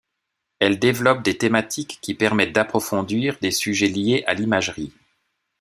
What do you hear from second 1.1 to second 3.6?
des thématiques qui permettent d’approfondir des